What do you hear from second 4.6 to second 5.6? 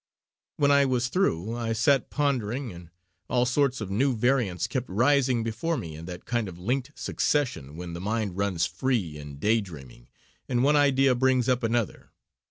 kept rising